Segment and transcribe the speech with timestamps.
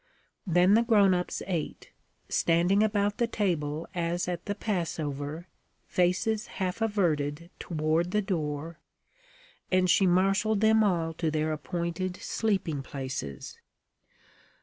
[0.47, 1.91] Then the grown ups ate
[2.27, 5.47] standing about the table as at the Passover,
[5.85, 8.79] faces half averted toward the door
[9.71, 13.59] and she marshaled them all to their appointed sleeping places.